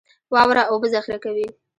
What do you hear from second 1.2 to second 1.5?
کوي